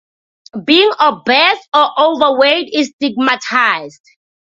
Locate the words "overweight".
2.01-2.69